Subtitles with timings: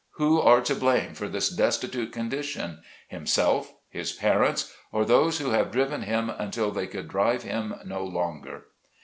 [0.13, 5.69] Who are to blame for his destitute condition, himself, his parents, or those who have
[5.71, 8.65] driven him until they could drive him no longer